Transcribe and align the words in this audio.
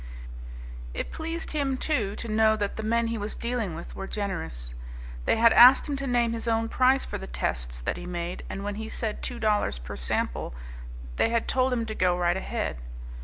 It 0.95 1.11
pleased 1.11 1.51
him, 1.51 1.77
too, 1.77 2.15
to 2.15 2.27
know 2.27 2.55
that 2.55 2.75
the 2.75 2.81
men 2.81 3.05
he 3.05 3.19
was 3.19 3.35
dealing 3.35 3.75
with 3.75 3.95
were 3.95 4.07
generous. 4.07 4.73
They 5.25 5.35
had 5.35 5.53
asked 5.53 5.87
him 5.87 5.95
to 5.97 6.07
name 6.07 6.33
his 6.33 6.47
own 6.47 6.69
price 6.69 7.05
or 7.13 7.19
the 7.19 7.27
tests 7.27 7.79
that 7.81 7.97
he 7.97 8.07
made 8.07 8.43
and 8.49 8.63
when 8.63 8.73
he 8.81 8.85
had 8.85 8.93
said 8.93 9.21
two 9.21 9.37
dollars 9.37 9.77
per 9.77 9.95
sample 9.95 10.55
they 11.17 11.29
had 11.29 11.47
told 11.47 11.71
him 11.71 11.85
to 11.85 11.93
go 11.93 12.17
right 12.17 12.35
ahead. 12.35 12.81